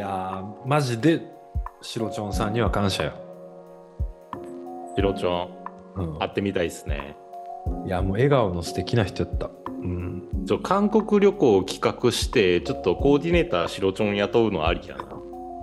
[0.00, 1.20] やー、マジで、
[1.82, 3.12] シロチョンさんには感謝よ。
[4.96, 5.48] ヒロチョン、
[5.96, 7.16] うん会ってみたいですね。
[7.86, 9.50] いや、もう笑顔の素敵な人やった。
[9.66, 10.44] うん。
[10.46, 15.04] ちょ韓国旅行を企画して、ちょっとコーディネーターシロチョン雇うのありやな。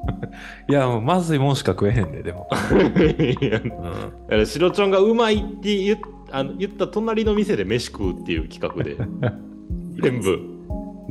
[0.70, 2.48] いや、もうまずいもんしか食えへんで、でも。
[2.72, 3.70] うん。
[3.70, 6.00] だからシロチョンがうまいって言っ
[6.32, 8.98] あの言った隣の店で飯食うっていう企画で
[10.02, 10.40] 全部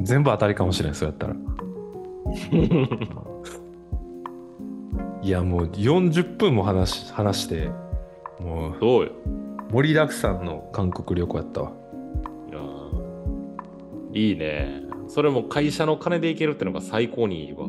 [0.02, 1.36] 全部当たりかもしれん、そうやったら。
[5.22, 7.70] いや、もう40分も話し話して、
[8.40, 9.12] もうそうよ。
[9.70, 11.72] 盛りだくさんの韓国旅行やったわ。
[12.48, 14.82] いやーいいね。
[15.08, 17.66] それも会社の金で行けるってのが最高にいいわ。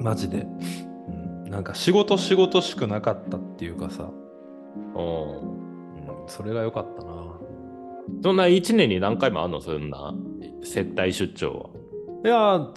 [0.00, 0.46] マジで。
[1.08, 1.10] う
[1.48, 4.10] ん、なんか仕事仕事しくなかったっていうかさ、
[4.94, 5.38] うん。
[5.40, 7.08] うん、それが良かったな。
[8.22, 9.60] そんな1年に何回もあんの？
[9.60, 10.14] そんな
[10.62, 11.70] 接待出張
[12.24, 12.68] いや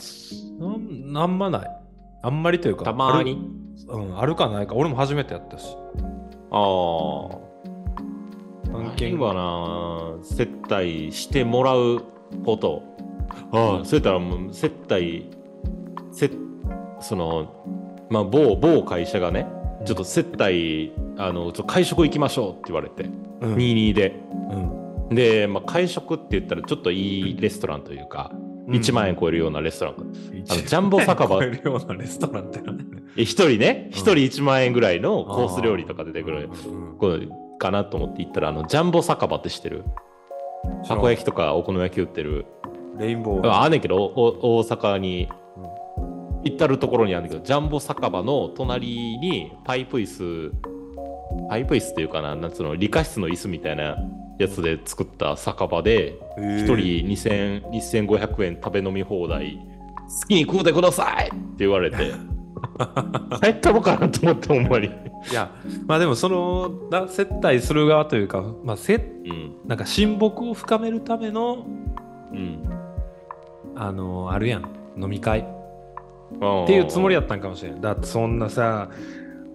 [0.62, 1.81] なん、なんまない。
[2.23, 3.42] あんまりというか、はたまに？
[3.90, 4.76] ある,、うん、あるかないか。
[4.76, 5.76] 俺も初めてやったし。
[6.52, 6.59] ああ
[8.78, 9.34] 案件何は
[10.20, 12.04] な接待してもらう
[12.45, 12.84] こと。
[13.52, 15.30] ああそうやったらもう接待
[16.12, 16.30] せ
[17.00, 17.48] その
[18.09, 19.48] まあ某某会社がね
[19.86, 23.09] ちょっと接待あのちょ会食行きましょうって言われて、
[23.42, 24.20] うん、22で。
[24.52, 24.56] う
[25.14, 28.34] ん、で、まあ、会食って言ったらちょっといいレストランというか、
[28.67, 31.30] 1万円超えるようなレストランが、あのジャンボ酒場。
[31.30, 32.59] 超えるようなレストランって
[33.16, 33.90] 一人ね？
[33.92, 37.28] 一人1万円ぐらいのコース料理とか出てくるうんこれ
[37.59, 39.84] かなと思って行ったらあのジャンボ酒場って知ってる？
[40.88, 42.45] たこ焼きとかお好み焼き売ってる？
[42.98, 43.48] レインボー。
[43.50, 45.30] ああんねんけどお大阪に。
[46.44, 48.88] 行ったるところにあるんだけどジャンボ酒場の隣
[49.20, 50.52] にパイプ椅子
[51.50, 53.95] パイプ椅子っていうかななんつうの理科室の椅子みたいな
[54.40, 59.60] やつで作った酒場で一1人2000 2500円食べ飲み放題。
[60.22, 61.28] 好きに食うてください！
[61.28, 61.98] って言われて。
[63.42, 64.88] 帰ったのかなと思ってほんまに。
[64.88, 64.89] い
[65.33, 65.52] や、
[65.88, 69.55] まあでもその、な接待する側というか、まあ、せうん。
[69.66, 71.66] なんか親睦を深めるための、
[72.32, 72.60] うん。
[73.76, 74.66] あのあるやん、
[75.02, 75.39] 飲み会。
[75.39, 75.44] っ
[76.64, 77.82] っていうつもりやったんかもしれん。
[77.82, 78.89] だってそんなさ、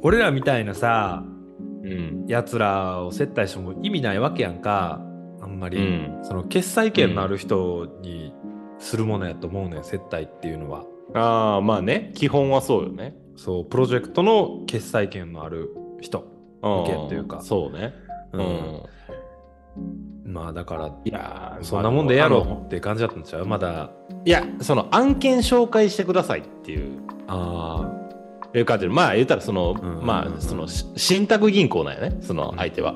[0.02, 1.35] 俺らみたいなさ、うん
[2.26, 5.00] やつらを接待しても意味ないわけやんか。
[5.40, 6.18] あんまり、うん。
[6.22, 8.32] その決済権のある人に
[8.78, 10.84] するものやと思うねん、接待っていうのは。
[11.14, 12.10] ああまあね。
[12.14, 13.14] 基本はそうよね。
[13.36, 15.70] そう、プロジェクトの決済権のある
[16.00, 16.24] 人。
[16.62, 17.40] うん意見というか。
[17.42, 17.94] そうね。
[18.32, 18.44] ううん。
[20.24, 23.46] ん、まあだから、いやーそんなもんでやろまあうって感じだったんちゃう？
[23.46, 23.90] まだ、
[24.24, 27.02] いやその案件紹介してくださいっていう。
[27.28, 27.92] あ
[28.54, 30.06] いう感じでまあ言ったらその、うん。
[30.06, 32.18] まあそのし信託銀行なんやね。
[32.20, 32.94] その相手は、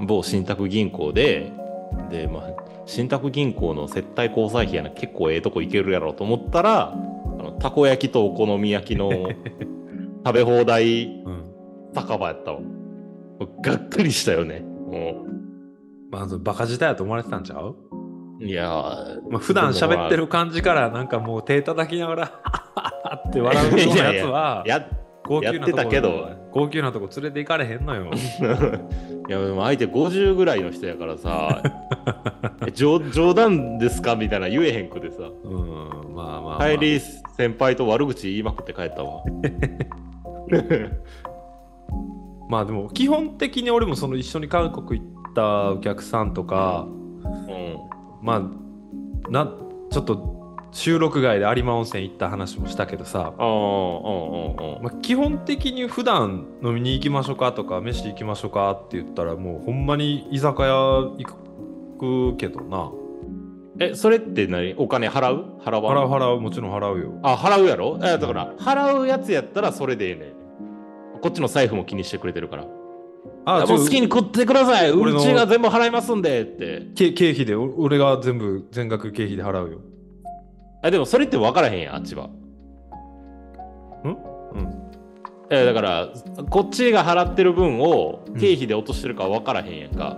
[0.00, 1.52] 某信託銀行で
[2.10, 2.50] でまあ
[2.86, 6.96] 信託銀行の接待交際費やな結構ええとこ行けるやろうと思ったらあ
[7.42, 9.10] のたこ焼きとお好み焼きの
[10.24, 11.22] 食べ放題。
[11.94, 12.60] 酒場やったわ。
[13.62, 14.60] がっかりしたよね。
[14.60, 15.26] も
[16.10, 17.76] まずバカ自体やと思われてたんちゃうう？
[18.44, 22.24] いやーまあ、普段喋ってる感じからなんかもう手叩きながら
[23.28, 24.84] って笑うようなやつはやっ
[25.64, 26.42] てたけど。
[26.52, 28.10] 高級なとこ連れて行かれへんのよ。
[29.28, 31.62] いやでも相手50ぐらいの人やからさ
[32.66, 35.22] え冗冗談ですかみたいな言えへんくてさ。
[35.44, 39.22] うんまあまあ、まあ、帰り先輩と悪口言いまくって帰ったわ。
[42.48, 47.78] まあでも基本的に俺もその一緒に韓国行ったお客さんとかうん
[48.22, 48.42] まあ
[49.30, 49.52] な
[49.90, 60.68] ちょっと収録外で有馬温泉行った話もしたけどさ、まあ、基本的に普段飲みに行きましょうかとか飯行きましょうかって言ったらもうほんまに居酒屋
[61.18, 61.24] 行
[61.98, 62.90] くけどな。
[63.80, 64.74] えそれって何？
[64.76, 65.58] お金払う？
[65.62, 65.96] 払わん？
[65.96, 67.18] 払う払うもちろん払うよ。
[67.22, 67.98] あ払うやろ？
[68.02, 71.20] えだから払うやつやったらそれでええねん。
[71.20, 72.66] こっちの財布も気にしてくれてるから
[73.44, 74.90] あもう好きに食ってください。
[74.90, 76.42] うちが全部払いますんで。
[76.42, 77.54] ってけ経費で。
[77.56, 79.80] お俺が全部全額経費で払うよ。
[80.82, 82.30] あでもそれって分からへんやんあっちは。
[84.04, 84.16] うん。
[85.50, 86.08] えだから
[86.50, 90.16] こっちが払ってる分を経費で落としてるか分からへんやんか、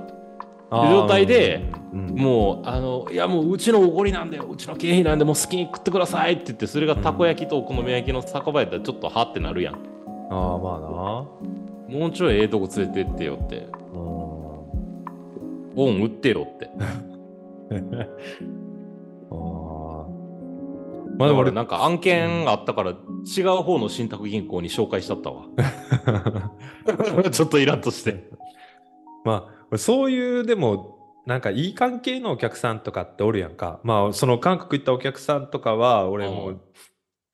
[0.70, 2.14] あー状態で、うんうん。
[2.16, 9.74] もうあのいやもううちのおごりなんでうちの経費なんでもう好きに食ってくださいって言ってそれがたこ焼きとお好み焼きの酒場やったらちょっとはってなるやん。
[9.74, 9.78] あ
[10.30, 11.26] あまあな
[11.94, 13.68] もうちょいええとこ連れてってよって。
[13.94, 14.14] うん
[15.76, 16.70] オン売ってよって。
[19.30, 20.06] ああ
[21.16, 22.94] ままあでも俺俺なんか案件あったから違
[23.42, 25.44] う方の信託銀行に紹介しちゃったわ。
[27.30, 28.30] ちょっとイラッとして。
[29.24, 33.80] まあ俺そういうでもなんかいい関係のお客さんとかっておるやんか。
[33.82, 36.54] まあその韓国行ったお客さんとかは俺も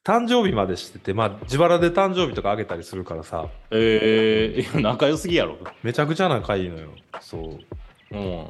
[0.02, 5.58] 誕生日までしててまあ自腹で誕生日とかあげたりするからさえー、いや仲良すぎやろ。
[5.82, 6.88] めちゃくちゃ仲いいのよ
[7.20, 8.46] そううん。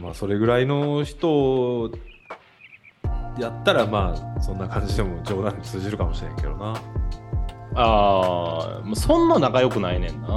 [0.00, 1.90] まあそれぐらいの人
[3.38, 6.74] やったらまあそんな感じでも冗談に通じるかもしれんけどな
[7.74, 10.28] ああ、もうそんな仲良くないねんな。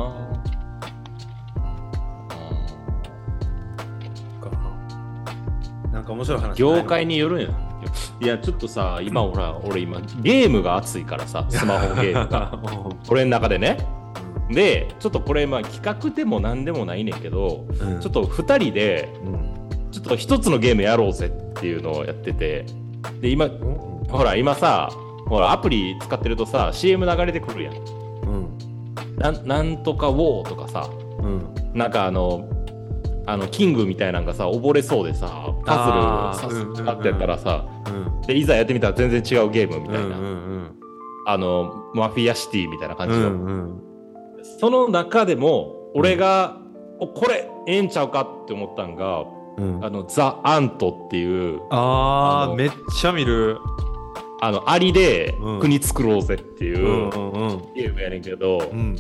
[5.92, 6.56] なんか面白い話ないの？
[6.56, 7.65] 業界によるんや。
[8.22, 12.60] いや、ちょっとさ、今ほら、俺今、ゲームが熱いからさ、スマホゲームが。
[13.10, 13.78] 俺の中でね。
[14.50, 18.00] で、ちょっとこれ、まあ企画でも何でもないねんけど、うん。
[18.00, 19.92] ちょっと2人で、うん。
[19.92, 22.66] ちょっと一つのゲームやろうぜっていうのをやってて、
[23.22, 24.90] で、今、うんほら、今さ、
[25.28, 27.74] ほら、アプリ使ってるとさ、CM 流れてくるやん。
[27.74, 29.16] うん。
[29.18, 30.90] なんなんとかウォーとかさ、
[31.20, 31.56] うん。
[31.74, 32.48] なんかあの、
[33.28, 40.26] あの、キングみたいなのがさ、溺れそうでさ、パズルさすってやったらさ、うんで、いざやってみたら全然違うゲームみたいな、うんう
[40.58, 40.72] ん
[41.28, 43.82] あの、マフィアシティみたいな感うじの、んうん
[44.60, 46.58] その中でも、俺が、
[47.00, 49.26] おこれ、ええんちゃうかって思ったんが、
[49.58, 49.84] うん。
[49.84, 51.26] あの、ザ・アントってい
[51.56, 53.58] う、あのあーめっちゃ見る。
[54.42, 55.60] あの、アリでうん。
[55.60, 57.74] 国作ろうぜっていううんうんうん。
[57.74, 58.96] ゲームやねんけど、うん。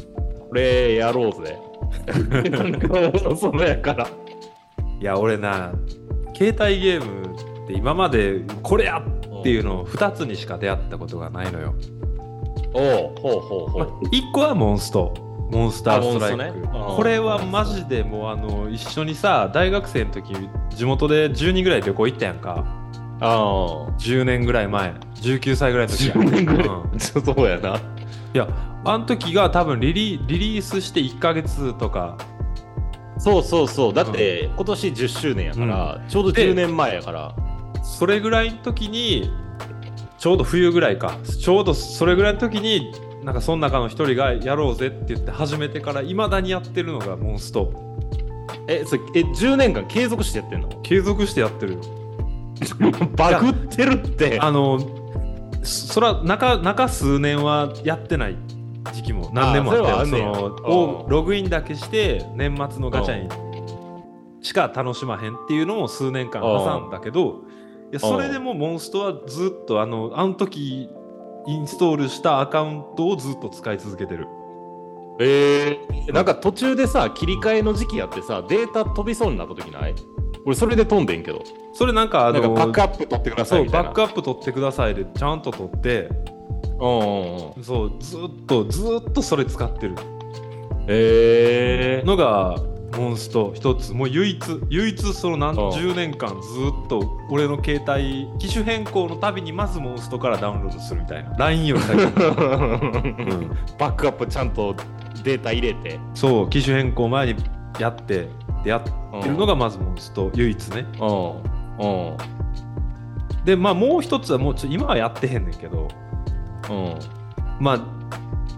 [0.50, 1.58] これやろうぜ。
[2.50, 4.08] なんか、そのやから。
[5.00, 5.74] いや俺な
[6.36, 11.76] 携帯ゲームって今までこれやっていうのを2つにしか出会ったことがないのよ、
[12.74, 13.90] おうほうほうほまう。
[14.06, 15.14] 1個はモンスト
[15.52, 20.34] モンスターストライク、ねうんこれはマジでもうあの一緒にさ大学生の時
[20.70, 22.64] 地元で10人ぐらい旅行行ったやんか
[23.20, 23.92] ああ。
[23.98, 26.68] 10年ぐらい前19歳ぐらいの時や10年ぐらい。
[26.68, 27.80] うん そうやな。
[28.36, 28.50] いや
[28.84, 32.18] あの時が多分リリリリースして1ヶ月とか。
[33.18, 33.94] そうそうそう。
[33.94, 37.34] だって、今年10周年やから、ちょうど10年前やから。
[37.82, 39.32] それぐらいの時に
[40.18, 41.18] ちょうど冬ぐらいか。
[41.24, 42.92] ちょうどそれぐらいの時に
[43.24, 47.72] なんかその中の一人がやろうぜって言って始めてからいまだにやってるのがモンスト。
[48.68, 50.68] え、それえ、10年間継続してやってんの？
[50.82, 51.80] 継続してやってるよ。
[53.16, 54.40] バグってるって。
[54.42, 55.05] あの
[55.66, 58.38] そそら中中数年はやってない
[58.94, 63.30] 時期も何年もあったよそのログインだけして年末のガチャに
[64.42, 67.42] しか楽しまへんっていうのを数年間挟んだけど
[67.92, 70.90] いやそれでもモンストはずっとあのあの時
[71.48, 74.28] インストールしたアカウントをずっと使い続けてる。
[75.20, 79.96] えー、なんか途中でさ、切り替えの時期やってさ、データ飛びそうになった時ない？
[80.46, 81.42] 俺それで飛んでんけど。
[81.76, 83.90] それなんかあのバックアップ取ってくださそいうみたいな。
[83.90, 86.10] バックアップ取ってくださいでちゃんと取って。
[86.80, 87.64] うん。
[87.64, 89.96] そうずっとずっとそれ使ってる。
[90.88, 92.56] えー、のが
[92.98, 93.92] モンスト一つ。
[93.92, 94.40] もう唯一
[94.70, 95.72] 唯一その何うん。
[95.72, 101.32] 十年間ずっと俺の携帯機種変更のたびにまずモンストからダウンロードするみたいな。
[101.38, 103.50] LINE より先に、 うん。
[103.78, 104.74] バックアップちゃんと
[105.26, 106.00] データ入れて。
[106.14, 107.44] そう機種変更前に
[107.80, 108.30] やって
[108.64, 108.82] でやっ
[109.22, 110.86] てるのがまずモンスト唯一ね。
[111.02, 111.06] う
[111.52, 111.65] ん。
[111.80, 112.18] うん。
[113.46, 115.88] でまあもう一つはもうちょ今はやってへんねんけど
[116.70, 117.00] うん。
[117.60, 117.80] まあ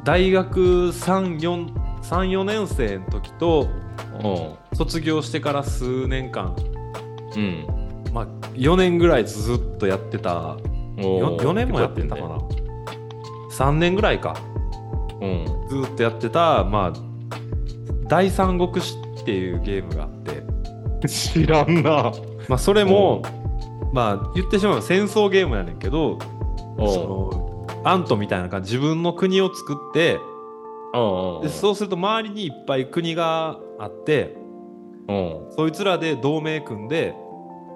[0.03, 3.67] 大学34年生の時と
[4.23, 4.77] うん。
[4.77, 6.55] 卒業してから数年間
[7.35, 7.65] うん。
[8.13, 10.57] まあ4年ぐらいずっとやってた
[10.99, 12.39] お 4, 4年もやってたかな
[13.51, 14.35] 3年ぐらいか
[15.21, 15.45] うん。
[15.67, 17.07] ずっとやってたまあ
[18.07, 20.43] 第三国志っていうゲームがあって
[21.07, 22.11] 知らんな。
[22.47, 23.21] まあそれも
[23.93, 26.17] まあ言ってしまえば戦争ゲームやねんけど
[26.77, 30.19] おそのアントみたいな感じ自分の国を作って
[30.93, 31.41] うん。
[31.41, 34.35] でそうすると周りにいっぱい国があって
[35.07, 35.47] うん。
[35.55, 37.15] そいつらで同盟組んで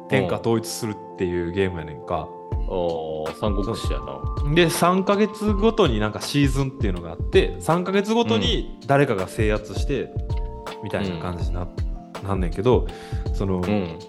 [0.10, 2.28] 天下統一するっていうゲームやねんか。
[2.68, 4.54] おー三国志やな。
[4.54, 10.10] で3ヶ月ごとになんかシーズンっていうのがあって3ヶ月ごとに誰かが制圧して
[10.84, 11.68] みたいな感じにな,、
[12.24, 12.88] なんねんけど
[13.34, 14.00] その、うん。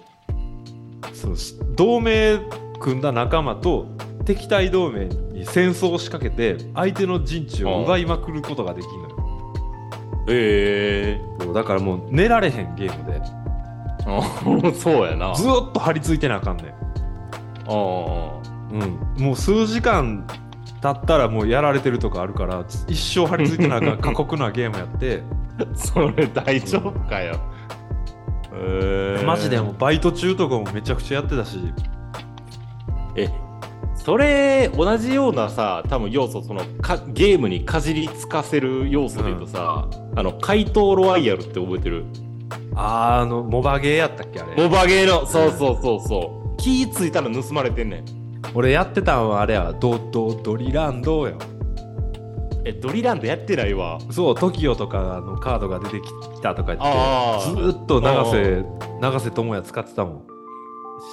[1.23, 1.35] その
[1.75, 2.39] 同盟
[2.81, 3.87] 組んだ仲間と
[4.25, 9.53] 敵対同盟に戦争を仕掛けて相手の陣地を奪いまくることができるのよ。
[10.27, 13.21] えそうだからもう寝られへんゲームで
[14.67, 15.33] え そうやな。
[15.33, 16.67] ずーっと張り付いてなあかんねん。
[16.67, 18.39] あ
[18.71, 20.25] うん、もう数時間
[20.81, 25.21] 経ったらもうやられてるとかあるから一生張り付いてなあかん過酷なゲームやって
[25.59, 25.65] あ。
[25.73, 27.39] それ大丈夫かよ。
[28.53, 29.25] えー。
[29.25, 31.59] マジでもうバイト中とかもめちゃくちゃやってたし。
[33.15, 33.29] え
[33.95, 42.05] それ同じようなさ多分要素そのかゲームにかじりつかせる要素で言うとさ、あの怪盗ロワイヤルって覚えてる？
[42.75, 44.61] あーあのモバゲーやったっけあれ。
[44.61, 46.57] モバゲーのそうそうそうそう。
[46.57, 48.05] 気ぃついたら盗まれてんねん。
[48.53, 51.37] 俺やってたんはあれやドドドリランドよ
[52.65, 53.99] えドリランドやってないわ。
[54.09, 56.83] そう TOKIO とかのカードが出てきたとか言
[57.55, 58.65] ってずーっと永瀬
[59.01, 60.27] 永瀬智也使ってたもん。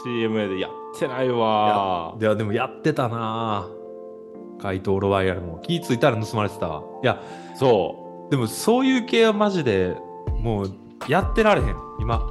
[0.05, 2.17] CM でやってないわ。
[2.21, 3.69] いやでもやってたな。
[3.69, 3.81] ぁ
[4.61, 6.83] 怪盗ロワイヤルも気ぃついたら盗まれてたわ。
[7.03, 7.21] いや
[7.57, 9.97] そでもそういう系はマジで
[10.39, 10.73] もう
[11.09, 12.23] やってられへん今。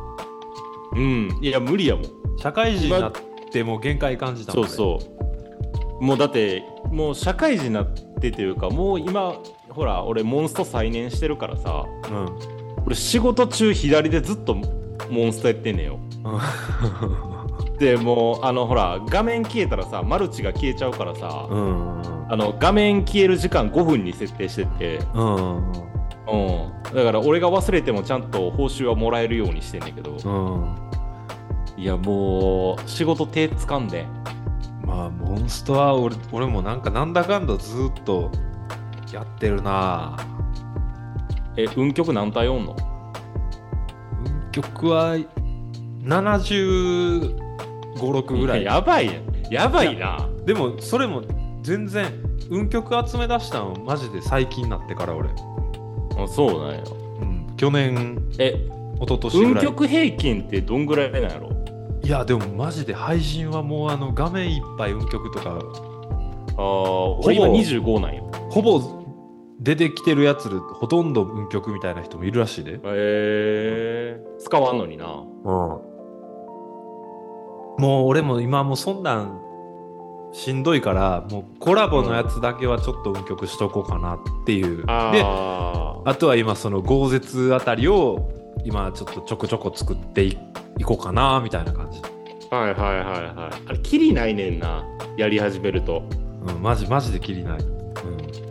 [0.96, 1.40] ううん。
[1.42, 2.06] いや無理やもん。
[2.38, 3.12] 社会人になっ
[3.52, 6.04] てもう限界感じたもんそうそう。
[6.04, 9.36] もうだってもう社会人になってというかもう今
[9.70, 12.60] ほら俺モンスト再燃してるからさううん。
[12.86, 14.56] 俺仕事中左でずっと
[15.10, 16.00] モンストやってんねんよ。
[17.80, 22.02] でもうあのほら画面消えたらさマルチが消えちゃうからさ、うん。
[22.30, 25.72] あの画面消える時間5分に設定してて、うん。
[26.32, 26.36] う
[26.92, 31.82] ん、だから俺が忘れてもちゃんと報酬はもらえるようにしてんだけど、うん。
[31.82, 34.06] いやもう仕事手つかんで
[34.90, 38.32] まあモンストは俺俺もなんかなんだかんだずーっと
[39.14, 40.18] やってるな。
[41.58, 42.76] え運曲何体おんの？
[44.26, 45.16] 運曲は
[46.04, 48.64] 756ぐらい。
[48.64, 50.28] やばいやんやばいな。
[50.46, 51.22] でもそれも
[51.62, 52.08] 全然
[52.50, 56.84] 運曲集め出したのマジで最近になってから俺、あそうなんや。
[57.22, 58.56] うん、去年え
[58.96, 59.66] 一昨年ぐらい。
[59.66, 61.50] 運曲平均ってどんぐらいなんやろ？
[62.10, 65.60] いやでもマジで配信はもうあの画面いっぱい運曲とかあ
[66.60, 66.62] あ
[67.20, 68.24] 俺今25なんよ。
[68.50, 68.82] ほぼ
[69.60, 75.06] 出てきてるやつるほとんど運曲みたいな人もいるらしいで、へえ使わんのにな。
[75.06, 75.84] も
[77.78, 79.40] う俺も今もうそんなん
[80.32, 88.32] しんどいからもうコラボのやつだけはちょっと運曲しとこうかなっていう、でああとは今その豪絶あたりを
[88.64, 90.38] 今ちょっとちょこちょこ作ってい
[90.78, 92.02] いこうかなみたいな感じ、
[92.52, 93.62] あはいはいはいはい。
[93.68, 94.84] あれキリないねんな。
[95.18, 96.04] やり始めると。
[96.48, 97.66] うん、マジマジできりない、う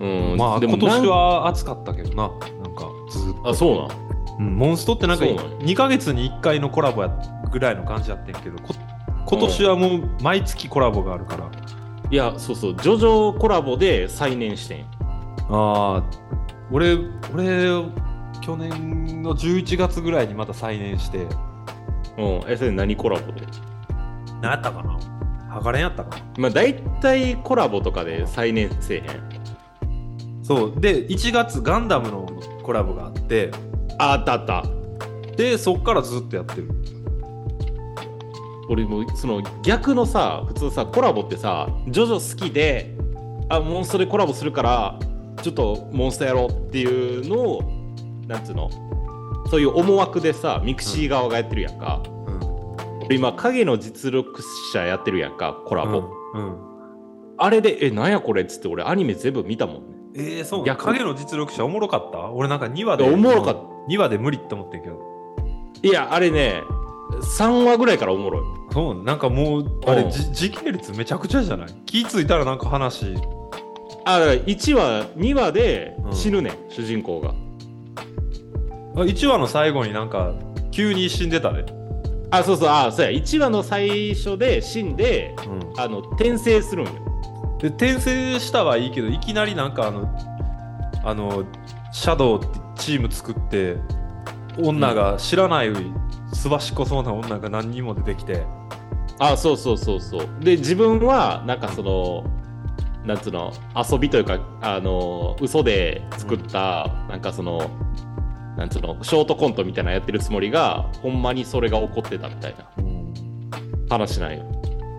[0.01, 0.35] うん。
[0.35, 2.29] ん、まあでも今年は暑かったけどな。
[2.29, 3.49] なんかずっと。
[3.49, 7.11] あそうなんうん、モンストってなんかそうなんや2ヶ月に1回のコラボや
[7.51, 8.73] ぐらいの感じやってんけどこ
[9.27, 11.51] 今年はもう毎月コラボがあるから、
[12.11, 12.77] いやそうそう。
[12.77, 14.85] ジョジョコラボで再燃してん。
[15.51, 16.03] ああ
[16.71, 16.97] 俺
[17.35, 17.69] 俺
[18.49, 21.19] 去年の11月ぐらいにまた再燃して。
[22.17, 22.51] うん。
[22.51, 23.43] えそれ何コラボで？
[24.41, 24.99] 何やったかな？
[25.51, 26.25] ハガレンやったかな？
[26.39, 29.05] まあ大体コラボとかで再燃せえへん。
[30.43, 30.81] そう。
[30.81, 32.27] で1月ガンダムの
[32.63, 33.51] コラボがあって。
[33.99, 34.65] ああったあった。
[35.37, 36.71] でそっからずっとやってる。
[38.71, 42.97] 俺もその逆のさ普通さコラボってさジョジョ好きで
[43.51, 44.99] あモンストでコラボするから
[45.43, 47.78] ちょっとモンストやろうっていうのを
[48.29, 48.71] なんつうの？
[49.51, 52.41] そういう思惑でさミクシー側がやってるやんか、うん。
[53.07, 54.43] 俺今影の実力
[54.73, 56.57] 者やってるやんかコラボ、うん、うん。
[57.39, 59.83] あれでえなんやこれっつって俺アニメ全部見たもんね。
[60.17, 60.65] えー、そう。
[60.65, 62.31] いや影の実力者おもろかった？
[62.31, 63.61] 俺なんか2話でおもろかった。
[63.91, 65.01] 2話で無理って思ってんけど。
[65.83, 66.63] いやあれね
[67.23, 68.43] 3話ぐらいからおもろい。
[68.73, 71.69] そうなんかもうあれ時系列めちゃくちゃじゃない？
[71.87, 73.15] 気ぃついたらなんか話。
[74.05, 76.13] あだから1話2話でうん。
[76.13, 77.31] 死ぬねん、主人公が。
[77.31, 77.35] あ
[79.05, 80.35] 1話の最後になんか
[80.71, 81.65] 急に死んでたで、
[82.31, 82.69] あそうそう。
[82.69, 83.11] あそうや。
[83.11, 86.93] 1話の最初で死んでうん、あの転生するんよ。
[87.61, 90.09] で転生したはいいけどいきなりなんかあの
[91.05, 91.45] あの
[91.93, 93.77] シャドウってチーム作って
[94.59, 95.73] 女が知らない
[96.33, 98.45] すばしっこそうな女が何人も出てきて。
[99.21, 100.29] あそうそうそうそう。
[100.41, 102.25] で自分はなんかその
[103.05, 107.71] なんつうの遊びというかあの嘘で作った、なんかその
[108.59, 112.69] なんつうのショートコントみたいなのやってるつもりがほんまにそれが起こってたみたいな。
[113.89, 114.45] 話なんよ。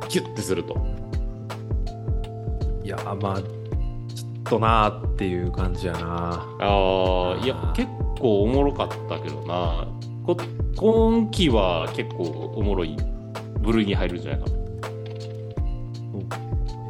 [0.07, 0.77] キュッてすると。
[2.83, 6.41] いやまあちょっとなーっていう感じやな。
[6.61, 7.89] ああいや結
[8.19, 9.87] 構おもろかったけどな。
[10.25, 10.37] こ
[10.77, 12.23] 今期は結構
[12.55, 12.95] おもろい
[13.59, 14.55] 部類に入るんじゃないかな。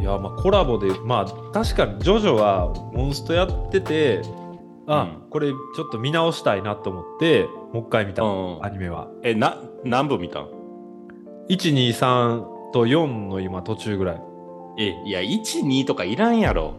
[0.01, 4.21] いやまあコラボでまあ確かにジョジョはモンストやってて
[4.89, 5.29] あ、うん。
[5.29, 9.07] これちょっと見直したいなと思ってもう一回見た、うんアニメは。
[9.23, 10.49] えな何部見たん
[11.49, 14.21] ？123と4の今途中ぐらい。
[14.79, 16.75] えいや12とかいらんやろ。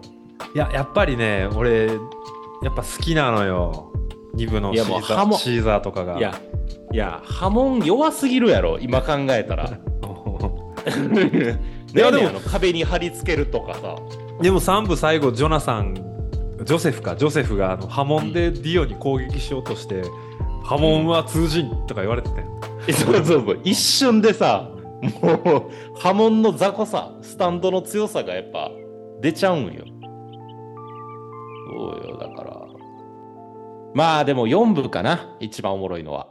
[0.54, 3.92] いややっぱりね俺やっぱ好きなのよ。
[4.34, 6.18] 2部のシーザーシーザーとかが。
[6.18, 6.40] いや
[6.92, 9.70] いや波紋弱すぎるやろ今考えたら。
[9.70, 9.70] い
[11.96, 13.96] いややでも壁に貼り付けるとかさ。
[14.40, 16.09] でも3部最後ジョナサン
[16.64, 20.02] ジョセフかジョセフがあの波紋でディオに攻撃しようとして、
[20.64, 23.60] 波紋は通じんとか言われてたよ、え そうそうそう。
[23.64, 24.70] 一瞬でさ
[25.22, 28.70] もう波紋の雑魚さスタンドの強さがやっぱ
[29.20, 29.84] 出ちゃうんよ。
[31.70, 32.56] そうよだから。
[33.94, 35.36] まあでも4部かな。
[35.40, 36.28] 一番おもろいのは。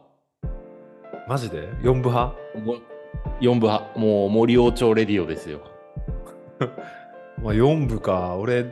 [1.27, 2.36] マジで ?4 部派？
[2.63, 2.81] もう
[3.41, 4.00] 4部派。
[4.00, 5.62] もう森王朝レディオですよ。
[7.43, 8.36] まあ4部か。
[8.38, 8.65] 俺、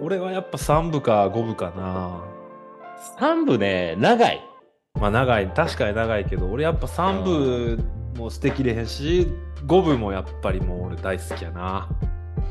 [0.00, 2.22] 俺はやっぱ3部か5部かな。
[3.18, 4.40] 3部ね長い
[4.98, 7.78] まあ長い、確かに長いけど、俺やっぱ3部
[8.16, 9.28] も捨てきれへんし、
[9.66, 11.88] 5部もやっぱりもう俺大好きやな。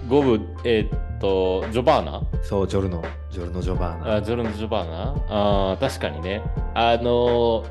[0.07, 2.21] 5部えーっとジョバーナ？
[2.43, 4.15] そう、ジョルノ、ジョルノ・ジョバーナ。
[4.15, 5.15] あジョルノ・ジョバーナ？
[5.27, 6.41] あー確かにね
[6.73, 7.65] あのー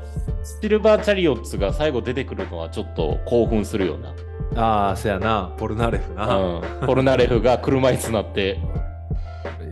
[0.61, 4.13] シルバーチャリオッツが最後出てくるのはちょっと興奮するよな
[4.55, 6.35] ああ、せやな、ポルナレフな。
[6.37, 8.57] うん、ポルナレフが車椅子になって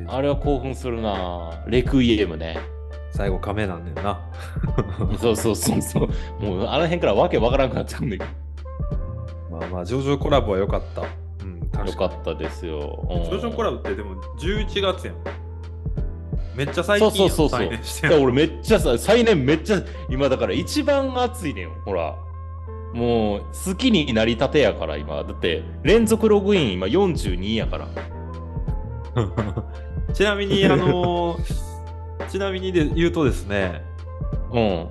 [0.07, 1.63] ああれは興奮するな。
[1.67, 2.57] レクイエムね。
[3.11, 4.19] 最後、亀なんねんな。
[5.19, 6.43] そうそうそうそう。
[6.43, 8.25] もうあの辺からわけわからなくなっちゃうんだけ
[9.49, 11.01] まあまあ、ジョジョコラボは良かった。
[11.43, 13.19] うん、かよかったですよ、うん。
[13.21, 13.25] に。
[13.25, 15.15] ジョジョコラボってでも11月やん。
[16.55, 18.19] めっちゃ最近そうそうそうそう。
[18.21, 22.15] 俺めっちゃさ最年めっちゃ今だから一番熱いねんほら。
[22.93, 25.23] もう好きになりたてやから今。
[25.23, 27.87] だって連続ログイン今42やから
[30.17, 31.67] ちなみに、あのー
[32.27, 33.83] ちなみにで言うとですね、
[34.51, 34.88] うん。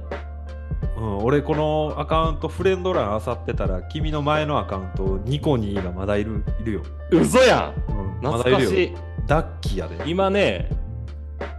[0.99, 7.93] うん、俺このアカウントフレンド欄あさってたら君の前のアカウントニコニーがまだいるいるよ、嘘やん。
[7.93, 8.89] うん、ま懐かしだいるよ。
[8.89, 8.95] い
[9.27, 9.99] ダッキーやで。
[10.07, 10.71] 今ね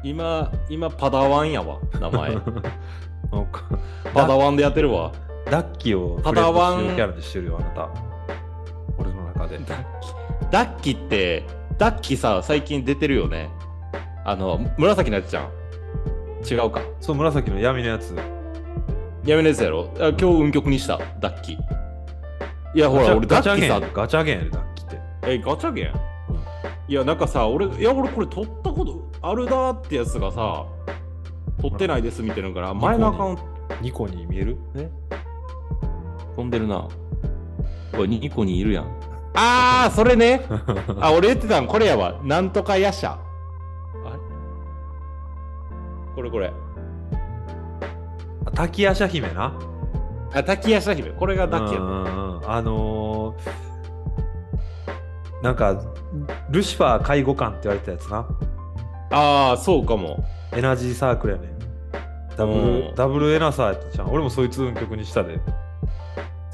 [0.02, 2.38] 今今パダワンやわ名前。
[4.14, 5.12] パダワンでやってるわ。
[5.52, 6.96] ダッキーをパダワン。
[6.96, 7.90] キャラにしてるよあなた。
[8.98, 9.58] 俺の中で。
[9.58, 11.44] ダッキダッキって
[11.78, 13.50] ダッキさ最近出てるよね。
[14.26, 15.52] あの紫のやつじゃん。
[16.50, 16.82] 違うか。
[17.00, 18.16] そう紫の闇のやつ。
[19.26, 19.94] やめのやつやろ？
[20.00, 21.58] あ今日運曲にしたダッキい
[22.80, 25.00] やほら俺ダッキさガチャゲンやでダッキーって。
[25.24, 25.94] えガチャゲン、
[26.88, 30.66] いやなんかさ俺いや俺これ取ったことあるだってやつがさ
[31.62, 33.44] 取ってないですみたいなのから前のアカウント。
[33.82, 34.58] ニコニー見える？
[34.76, 34.90] え？
[36.36, 36.88] 飛んでるな。
[37.98, 39.00] おいニコにいるやん
[39.40, 40.42] ああそれね。
[41.00, 42.16] あ俺言ってたんこれやわ。
[42.24, 43.18] なんとかヤシャあ
[44.12, 44.18] れ？
[46.16, 46.52] これこれ。
[48.56, 49.54] 滝夜叉姫な？
[50.34, 51.12] あ滝ヤシャ姫。
[51.12, 51.80] これがダッキや。
[51.80, 52.52] うんうんうん。
[52.52, 55.80] あのー、なんか
[56.50, 58.26] ルシファー介護官って言われたやつな。
[59.12, 60.26] ああそうかも。
[60.54, 61.50] エナジーサークルやね
[62.36, 62.88] ダブうん。
[62.90, 64.12] ルダブルエナサーやったじゃん。
[64.12, 65.40] 俺もそいつ運曲にしたで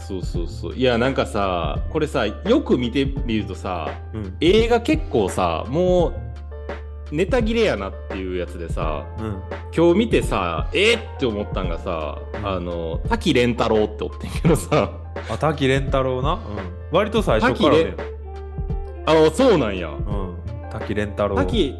[0.07, 0.75] そうそうそう。
[0.75, 4.37] いやなんかさこれさよく見てみるとさうん。
[4.41, 6.09] 映画結構さも
[7.11, 9.41] うネタ切れやなっていうやつでさうん。
[9.75, 12.47] 今日見てさえー、って思ったんがさ、うん。
[12.47, 14.91] あの滝蓮太郎っておってんけどさ。
[15.29, 16.41] あ滝蓮太郎な、うん、
[16.91, 17.95] 割と最初からね。
[19.05, 19.89] あそうなんや。
[19.89, 20.37] うん。
[20.69, 21.35] 滝蓮太郎。
[21.35, 21.75] 滝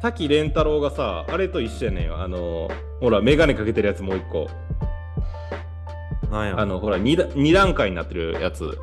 [0.00, 2.20] 滝蓮太郎がさあれと一緒やねんよ。
[2.20, 2.68] あの
[3.00, 4.48] ほら眼鏡かけてるやつもう一個
[6.30, 8.78] あのほら 2, 二段階になってるやつ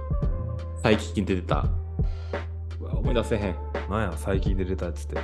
[0.82, 1.66] 最近出てた。
[2.82, 3.56] 思い出せへん。
[3.90, 5.20] なんや最近で出たやつって。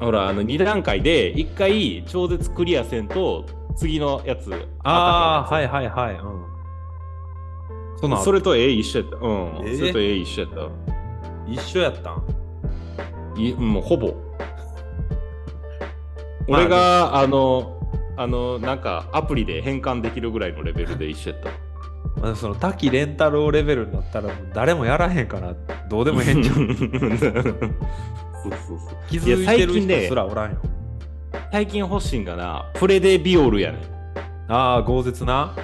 [0.00, 4.52] ほらあの2段階で1回超絶クリアせんと次のやつ
[4.84, 6.46] ああはいいはいはいうん。
[7.98, 9.16] そんなんそれと絵一緒やった。
[9.16, 9.22] うん、
[9.66, 10.70] えーそれと絵一緒やった。
[11.50, 12.22] 一緒やったん？
[13.40, 14.08] いもうほぼ。
[16.48, 17.75] まあ俺があの
[18.16, 21.50] あのなんかアプリで変換できるぐらいのレベルで一緒やった。
[22.20, 25.54] まあ、その滝蓮太郎レベルになったら誰もやらへんから
[25.90, 26.66] どうでもええんじゃんそう？
[26.72, 26.76] そ
[28.48, 28.78] うそう
[29.10, 30.56] 気づいてる最近ね人すらおらんよ。
[31.52, 33.82] 最近欲しいんがなプレデビオルやねん。
[34.48, 35.54] ああ豪絶な？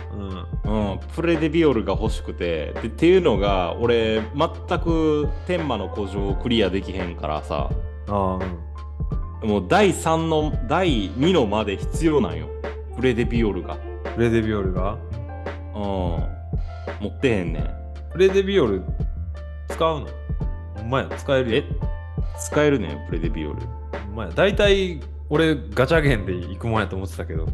[0.64, 0.90] うん。
[0.92, 2.74] うん、プレデビオルが欲しくて。
[2.82, 7.70] でっていうのが俺全く天魔の古城をクリアできへんからさ。
[8.08, 8.58] ああうん
[9.42, 12.48] もう第3の第2のまで必要なんよ。
[12.96, 13.76] プレデビオルが。
[14.14, 14.98] プレデビオルが？
[15.74, 15.80] うん。
[15.80, 17.70] 持ってへんねん。
[18.12, 18.82] プレデビオル
[19.68, 20.06] 使うの？
[20.76, 21.08] ほんまや。
[21.16, 21.58] 使えるえ？
[21.58, 21.64] よ
[22.38, 23.60] 使えるねんプレデビオル。
[24.06, 24.30] ほんまや。
[24.30, 27.48] 大体俺ガチャゲンで行くもんやと思ってたけど。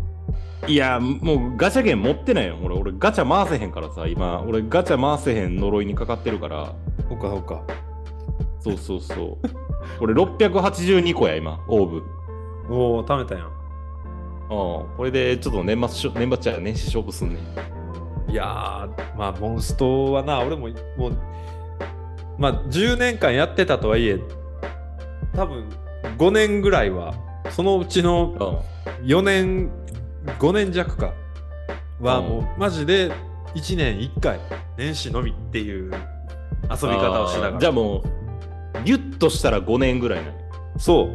[0.67, 2.59] いやもうガチャゲン持ってないよ。
[2.63, 4.43] 俺俺ガチャ回せへんからさ今。
[4.43, 6.75] 俺ガチャ回せへん呪いにかかってるから。
[7.09, 7.63] そっかそっか。
[8.61, 9.49] そうそうそう
[10.01, 12.03] 俺682個や今オーブ。
[12.71, 13.47] おお貯めたやん。
[13.47, 13.51] うん。
[14.51, 17.41] これでちょっと年末しょ年末じゃ年始勝負すんね
[18.29, 18.31] ん。
[18.31, 21.19] いやーまあモンストはな俺ももう
[22.39, 24.21] まあ10年間やってたとはいえ
[25.35, 25.69] 多分
[26.19, 27.15] 5年ぐらいは
[27.51, 28.63] そのうちの
[28.99, 29.07] うん。
[29.07, 29.71] 4年
[30.39, 31.15] 5年弱か
[32.01, 32.29] はうん。
[32.29, 33.11] もうマジで
[33.55, 34.39] 1年1回
[34.77, 35.93] 年始のみっていう
[36.71, 37.59] 遊び方をしてたから。
[37.59, 38.03] じゃあもう
[38.85, 40.39] ギュッとしたら5年ぐらいなの
[40.79, 41.09] そ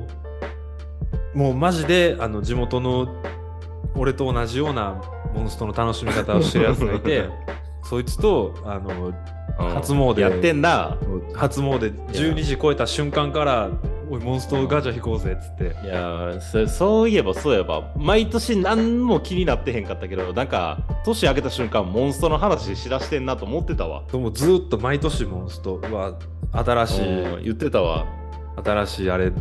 [1.35, 1.37] う。
[1.37, 3.07] もうマジであの地元の
[3.95, 5.01] 俺と同じような
[5.33, 7.27] モンストの楽しみ方をしてるやつがいて
[7.83, 9.13] そいつとあのうん
[9.75, 10.97] 初詣やってんな。
[11.35, 13.69] 初詣12時超えた瞬間から
[14.09, 15.63] 「おいモンストガチャ引こうぜ」っつって。
[15.85, 24.03] いやーそそういえばそういえば毎年何も気になってへんかったけどなんか年明けた瞬間モンストの話しだしてんなと思ってたわ。
[24.11, 26.13] でもずーっと毎年モンストは
[26.53, 28.05] 新しうん言ってたわ。
[28.57, 29.31] い新しいあれ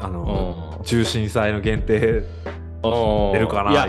[0.00, 2.24] あのうん中心祭の限定
[2.82, 3.72] 出るかな。
[3.72, 3.86] いや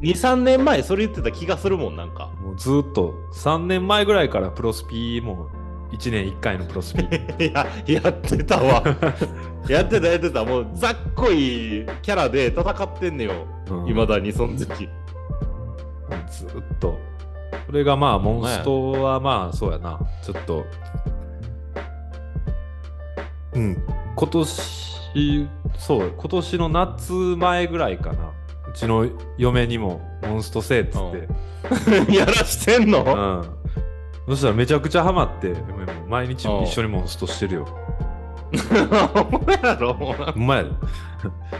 [0.00, 2.26] 23年前それ言ってた気がするもんなんか。
[2.42, 5.48] もうずーっと3年前ぐらいからプロスピも
[5.92, 7.02] 1年1回のプロスピ。
[7.46, 8.82] いややってたわ。
[9.68, 10.44] やってたやってた。
[10.44, 13.32] もうざっこいキャラで戦ってんねよ。
[13.86, 14.08] いま、うん。
[14.08, 14.66] だにその時。
[16.28, 16.98] ずーっと。
[17.66, 19.98] それがまあモンストはまあそうやな。
[20.22, 20.64] ちょっと
[23.54, 23.82] うん。
[24.16, 24.90] 今年
[25.78, 28.32] そう今年の夏前ぐらいかな。
[28.68, 33.02] うちの嫁にもモンストせえっつって、 やらしてんの、
[34.26, 34.34] うん。
[34.34, 35.54] そしたらめちゃくちゃハマって
[36.08, 37.68] 毎日うん一緒にモンストしてるよ。
[39.32, 40.66] お前やろもううまい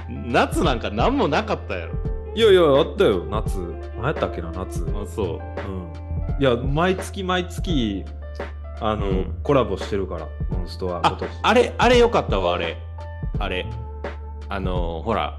[0.09, 1.95] 夏なんか何もなかったやろ。
[2.35, 3.59] いやいやあったよ夏。
[3.97, 4.87] 何やったっけな夏。
[4.95, 5.27] あそう。
[5.27, 6.41] うん。
[6.41, 8.05] いや毎月毎月
[8.81, 9.41] あの、うん。
[9.43, 11.29] コラボしてるからモンストは今あ年。
[11.43, 12.77] あれあれよかったわあれ。
[13.39, 13.67] あれ。
[14.49, 15.39] あのー、ほら。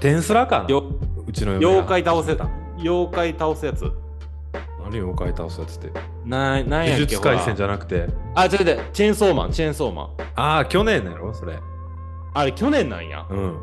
[0.00, 0.68] テンスラかな？
[0.68, 0.84] よ
[1.26, 2.48] うちの妖怪倒せた。
[2.78, 3.90] 妖怪倒すやつ。
[4.82, 5.92] 何妖怪倒すやつって？
[6.24, 8.08] ななん呪やっけ術廻戦じゃなくて？
[8.34, 8.80] あ違う違う。
[8.92, 10.08] チェーンソーマンチェーンソーマン。
[10.34, 11.58] ああ去年やろそれ。
[12.34, 13.26] あれ去年なんや。
[13.30, 13.56] うん。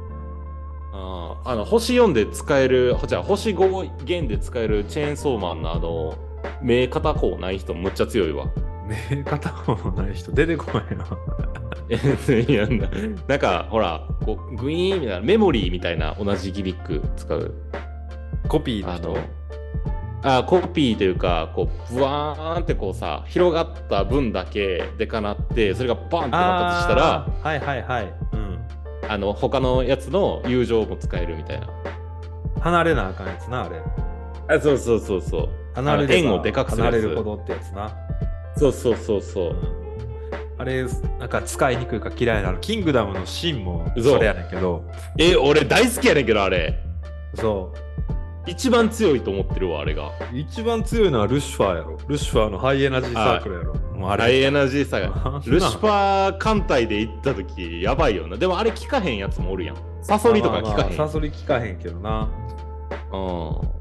[0.93, 6.15] あーあの星4で使えるじゃあ星5弦で使えるチェーンソーマンのあの
[6.61, 8.47] 目片方ない人むっちゃ強いわ。
[9.09, 11.05] 目片方のない人出てこないな
[12.35, 12.89] いやな
[13.27, 17.53] なんかほらこうグイーンみたいなメモリーみたいな同じギミック使う
[18.47, 19.17] コピーのあ人の
[20.23, 28.59] あコピーというかこうブワーンってこうさ広がった分だけでかなってそれがバンって爆発したらはいはいはい、うん、
[29.07, 31.67] あの他のやつの友情も使えるみたいな
[32.59, 33.81] 離れなあかんやつなあれ
[34.55, 37.91] あそうそうそうそう離れ円をでかくする離れるほどってやつな、
[38.57, 39.49] そうそうそうそう。
[39.51, 39.81] うん
[40.61, 40.85] あれ
[41.17, 42.59] なんか使いにくいか嫌いなの。
[42.59, 44.83] キングダムのシンもそれやねんけど。
[45.17, 46.79] え俺大好きやねんけどあれ。
[47.33, 47.73] そ
[48.45, 50.09] 一番強いと思ってるわあれが。
[50.09, 51.97] う一番強いのはルシファーやろ。
[52.07, 53.73] ルシファーのハイエナジーサークルやろ。
[53.73, 54.23] もうあれ。
[54.23, 58.37] ハイエナジーさあ んがなルシファー艦隊で行った時やばいよな。
[58.37, 59.75] でもあれ効かへんやつもおるやん。
[60.03, 62.29] サソリとか効かへん、まあまあサソリ効かへんけどな。
[63.11, 63.80] うん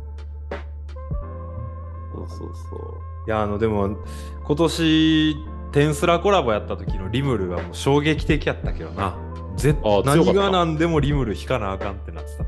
[2.39, 2.81] そうそう。
[3.27, 3.99] いやあのでも
[4.45, 5.37] 今年
[5.73, 9.17] テンスラコラボやった時のリムルはもう衝撃的やったけどな。
[9.57, 10.15] ぜあ強かった。
[10.17, 12.45] 何が何でもリムル引かなあかんってなってた。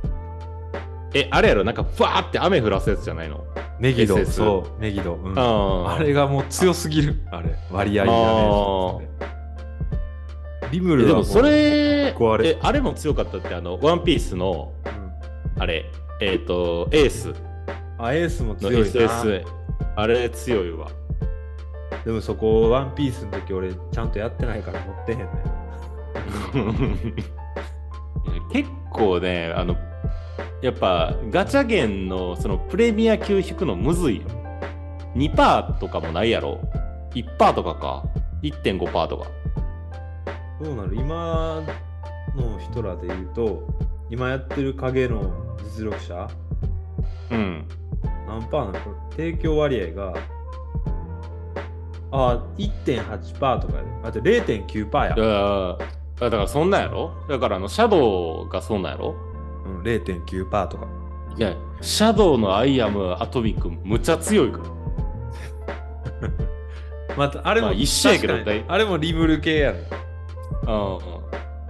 [1.15, 1.65] えあれやろ？
[1.65, 3.45] なんかファーって雨降らすやつじゃないの？
[3.79, 5.39] メギド SS そうメギド、うん。
[5.39, 7.21] ああれがもう強すぎる。
[7.31, 7.55] あれ。
[7.71, 9.09] 割合やね
[10.71, 15.63] リムルでもそれえあれも強かったってあのワンピースのうん。
[15.63, 15.85] あれ
[16.21, 17.35] えっ、とエース。
[17.99, 18.87] あエースもの強いな。
[18.87, 19.45] SS
[19.97, 20.89] あれ強いわ。
[22.05, 25.29] でもそこワンピースの時俺ちゃんとやってないから持ってへんねん。
[28.53, 29.77] 結構ねあの
[30.63, 34.29] やっぱガチャゲンのそのプレミア級引くのむずいよ。
[35.15, 36.61] 2%とかもないやろ。
[37.15, 38.05] 1%とかか。
[38.43, 39.27] 1.5%とか。
[40.63, 40.97] どうなる？
[40.97, 41.63] 今
[42.35, 43.67] の人らで言うと
[44.11, 46.29] 今やってる影の実力者？
[47.31, 47.69] うん
[48.33, 50.15] 何パーなの提供割合が
[52.11, 53.91] あ1.8%とかやで。
[54.05, 55.09] あと0.9%や。
[55.11, 55.79] だか
[56.21, 57.13] らだからそんなんやろ？
[57.29, 59.15] だからあのシャドウがそんなんやろ？
[59.67, 60.87] うん、0.9%とか。
[61.37, 64.65] いやシャドウのアイアムアトミックむちゃ強いから。
[67.17, 68.35] またあれも、まあ一緒やけど
[68.69, 69.89] あれもリムル系やね。
[70.67, 71.01] うんうん。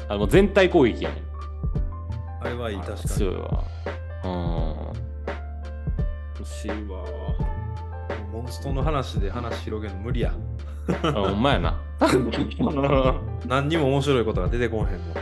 [0.09, 1.23] あの全体攻撃やねん。
[2.45, 3.09] あれはいい確かに。
[3.09, 3.65] 強いわ。
[4.25, 4.31] うん。
[4.31, 4.62] 欲
[6.45, 6.77] しいわ。
[8.33, 10.33] モンストの話で話広げるの無理や。
[11.03, 11.81] あほんまやな。
[13.47, 15.15] 何にも面白いことが出てこんへんも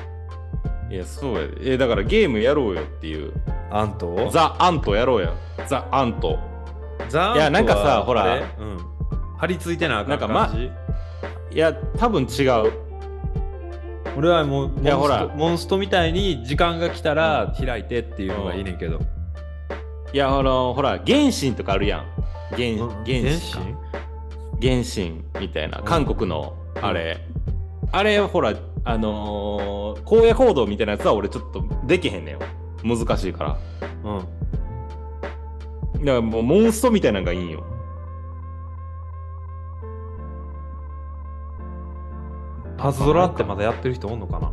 [0.88, 1.72] んいやそうやで。
[1.74, 3.32] えだからゲームやろうよっていう。
[3.70, 4.30] アント？
[4.32, 5.32] ザ・アントやろうや
[5.66, 6.38] ザ・アント。
[7.08, 8.36] ザいやなんかさほら。
[8.36, 8.78] うん。
[9.38, 10.70] 張り付いてなあかんなんかま感じ、
[11.56, 12.72] いや多分違う。
[14.16, 19.00] 俺はもうモンストいやほらモンストみたいに時間が来たら開いてっていうのがいいねんけど、
[20.12, 22.06] いや、あの、ほら、原神とかあるやん。
[22.56, 23.04] 原うん？
[23.04, 23.90] 原神か。
[24.60, 25.22] 原神？
[25.40, 27.18] みたいな、韓国のあれ。
[27.92, 32.40] あれ、ほら、あのー、荒野行動みたいなやつは俺ちょっとできへんねんよ。
[32.82, 33.58] 難しいから。
[34.04, 34.18] うん。
[36.04, 37.62] だからもうモンストみたいなのがいいんよ。
[42.78, 44.50] パズドラってまだやってる人おんのかな？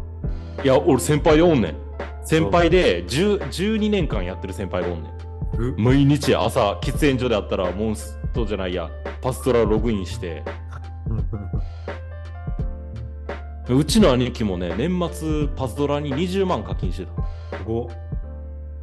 [0.63, 1.75] いや、俺先輩でおんねん。
[2.23, 5.17] 先輩で10 12年間やってる先輩がおんねん。
[5.77, 8.89] 毎日朝、喫煙所であったらモンストじゃないや、
[9.21, 10.43] パストラログインして。
[13.69, 17.11] うちの兄貴もね、年末パズドラに20万課金してた。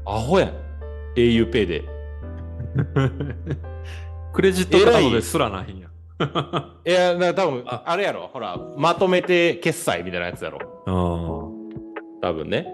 [0.07, 0.53] アホやん。
[1.17, 1.85] auPay で。
[4.35, 5.89] クレジットカードですらないんや。
[6.87, 8.29] いや、だから多分ああれやろ。
[8.33, 10.59] ほら、まとめて決済みたいなやつやろ。
[10.87, 12.21] うん。
[12.21, 12.67] 多分ね。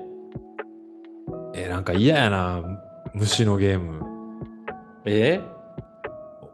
[1.55, 2.63] え、なんか嫌やな、
[3.15, 4.03] 虫のゲーム。
[5.05, 5.41] え？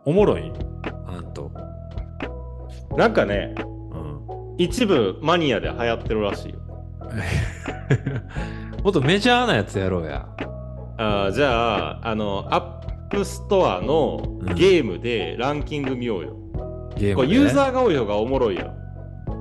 [0.05, 0.53] おもろい？
[1.07, 1.51] あんと。
[2.97, 4.55] なんかね、うん。
[4.59, 6.61] 一部マニアで流行ってるらしいよ。
[8.83, 10.27] もっとメジャーなやつやろうや。
[10.99, 16.37] あーじゃあ、あの、 App Store のゲームでランキング見ようよ。
[16.97, 18.73] ゲームで、これユーザーが多い方がおもろいよ。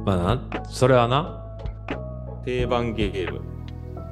[0.06, 1.42] まあな、それはな。
[2.44, 3.42] 定番ゲーム。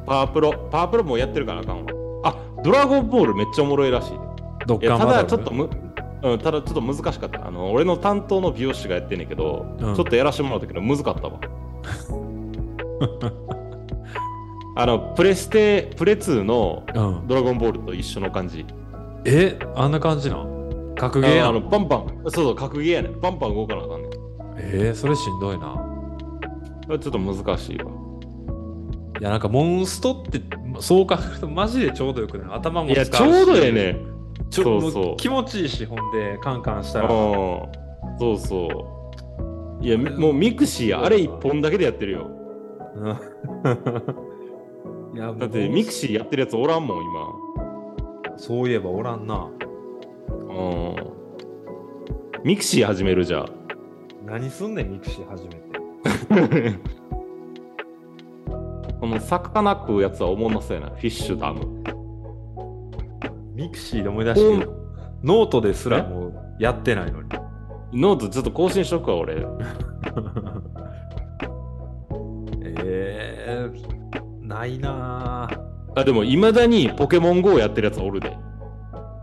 [0.05, 0.53] パワープロ。
[0.71, 1.91] パワープロもうやってるからあかんわ。
[2.63, 4.17] あ、ドラゴンボールめっちゃおもろいらしいで。
[4.65, 5.69] どっかまだだちょっとむ、
[6.23, 7.47] うん、ただちょっと難しかった。
[7.47, 11.39] あの、俺の担当の美容師がやってんねんけど、うんちょっとやらしてもらったけど、難かったわ。
[14.75, 17.27] あの、プレステ、プレ2のうん。
[17.27, 18.65] ドラゴンボールと一緒の感じ。
[19.25, 20.95] え、あんな感じなん？
[20.95, 21.69] 格ゲーやあの、ん。
[21.69, 23.19] バンバン、そうそう、格ゲーやねん。
[23.19, 24.11] バンバン動かなあかんねん。
[24.57, 25.75] えー、それしんどいな。
[26.87, 27.91] ちょっと難しいわ。
[29.23, 30.41] いや、なんかモンストって、
[30.81, 32.57] そう考えるとマジでちょうどよくない？
[32.57, 34.05] 頭も使うしちょうどええねん。
[34.49, 37.13] ちょそうそうも気持ちいいし、ほんで、カンカンしたうんら。。
[38.19, 38.67] そうそ
[39.79, 39.85] う。
[39.85, 42.27] いや、みもうミクシー、あれ一本だけでやってるよ。
[42.97, 43.15] うん
[45.15, 48.35] いや、だってミクシーやってるやつおらんもん、今。
[48.35, 49.47] そういえばおらんな。
[50.29, 50.95] うん。
[52.43, 53.45] ミクシー始めるじゃあ。
[54.25, 56.77] 何すんねん、ミクシー初めて。
[59.03, 60.91] この魚食うやつはおもんなそうやな。
[60.91, 61.83] Fishdom。
[63.53, 64.69] ミクシーで思い出してる
[65.21, 67.27] ノートですらもうやってないのに。
[67.91, 69.33] ノートちょっと更新しとくわ、俺。
[72.63, 75.59] えー、ないなぁ。
[75.99, 78.37] あ、でも、いまだにポケモン GO やってるやつおるで。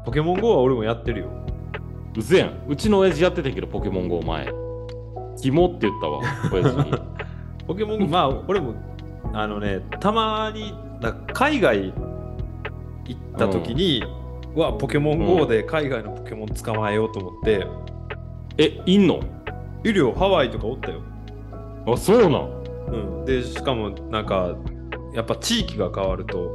[0.05, 1.29] ポケモン GO は俺もやってるよ。
[2.19, 2.53] うぜやん。
[2.69, 4.47] うちの親父やってたけど、ポケモン GO 前。
[5.41, 6.21] キモって言ったわ、
[6.53, 6.93] 親父に。
[7.67, 8.75] ポケモン GO、まあ俺も、
[9.33, 10.75] あのね、たまに、
[11.33, 11.93] 海外
[13.07, 14.03] 行った時に、
[14.55, 17.67] うわ、ポケモン GO で海外のポケモン捕まえようと思って、
[18.59, 19.21] え、いんの？
[19.85, 21.01] いるよ、ハワイとかおったよ。
[21.87, 22.51] あ、そうなん？
[22.89, 23.25] うん。
[23.25, 24.55] で、しかもなんか、
[25.15, 26.51] やっぱ地域が変わると、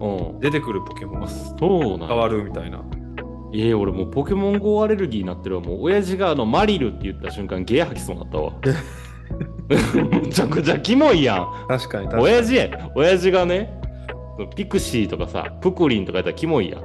[0.00, 0.40] うん。
[0.40, 2.82] 出てくるポケモンあ、がそうなん変わるみたいな。
[3.52, 5.60] いや、俺もうポケモン GO アレルギーになってるわ。
[5.62, 8.52] もう親父があのマリルって言った瞬間ゲー吐きそうになったわ。
[9.68, 11.46] めちゃくちゃキモいやん。
[11.68, 12.22] 確かに確かに。
[12.22, 13.80] 親父や親父がね、
[14.56, 16.82] ピクシーとかさ、プクリンとかやったらキモいやん。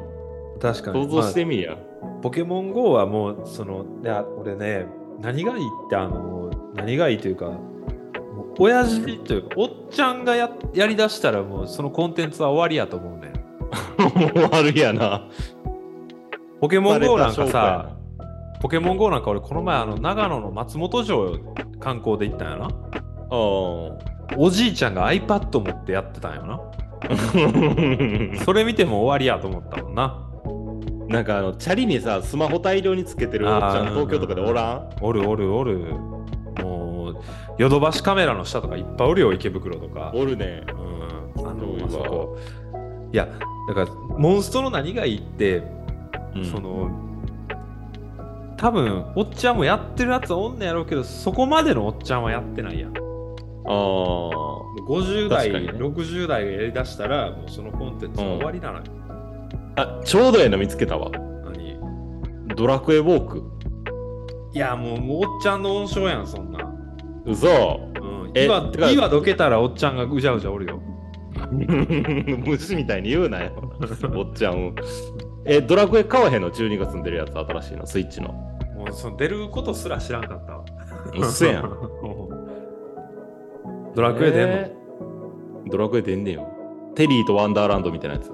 [0.60, 1.04] 確かに。
[1.06, 1.72] 想像してみいや。
[1.72, 4.88] まあポケモン GO はもう、その、いや、俺ね、
[5.22, 7.52] 何がいいって、あの、何がいいというか、
[8.58, 13.34] 親父というか、おっちゃんがややりだしたら、もうそのコンテンツは終わりやと思うね。
[14.34, 15.28] もう悪いやな。
[16.60, 17.95] ポケモン GO なんかさ、
[18.66, 21.38] ポケモン GO なんか俺、この前、あの、長野の松本城
[21.80, 22.68] 観光で行ったんやな。
[23.30, 24.00] 証
[24.38, 26.60] おじいちゃんが iPad 持ってやってたんやな。
[28.44, 30.20] それ見ても終わりやと思ったもんな。
[31.10, 34.90] なんかあの、チャリにさ、スマホ大量につけてるおっちゃん、東京とかでおらん？
[35.00, 35.94] おるおるおる。
[36.64, 37.16] もう、
[37.60, 40.12] ヨドバシカメラの下とかいっぱいおるよ、池袋とか。
[40.16, 40.64] おるね。
[41.38, 42.40] うん、あのあそこ
[43.14, 43.28] いや
[43.68, 45.62] だからモンストの何がいいって、
[46.36, 47.05] うんその
[48.58, 53.00] 多分おっちゃんもやってるやつおんねやろうけどそこまでのおっちゃんはやってないやんあ
[54.88, 58.84] 50代、ね60代がやりだしたらもうそのコンテンツは終わりなのよ、
[59.76, 60.00] あ。
[60.00, 61.10] あ、ちょうどええの見つけたわ。
[61.12, 62.56] 何？
[62.56, 63.44] ドラクエウォーク。
[64.54, 66.60] いやもうもうおっちゃんの温床やんそんな、
[67.26, 67.48] 嘘
[68.00, 70.82] うん、え岩てか岩どけたらおっちゃんがうじゃうじゃおるよ
[71.52, 73.52] 虫みたいに言うなよ。
[74.16, 74.72] おっちゃんを。
[75.46, 78.30] え、ドラクエ買わへんの ?12 月に出るやつ新しいの、スイッチの。
[78.76, 80.66] もうその出ることすら知らんかったわ
[81.16, 81.64] うっせやん。
[83.96, 84.76] ドラクエ出んの、えー
[85.68, 86.48] ドラクエ出んねんよ。
[86.94, 88.32] テリーとワンダーランドみたいなやつ。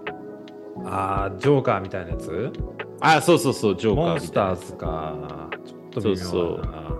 [0.85, 2.51] あージョーカーみたいなやつ？
[2.99, 5.49] あ、そうそうそう、ジョーカーモンスみたいなターズか。
[5.65, 6.95] ちょっと微妙だな。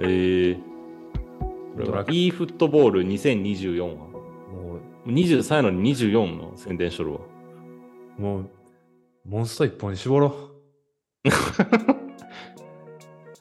[0.00, 0.60] えー、
[1.74, 3.88] これは e フットボール2024は？
[3.88, 7.20] も23やのに24の宣伝しとるわ。
[8.18, 8.50] う、もう、
[9.28, 10.34] モンスト一本に絞ろ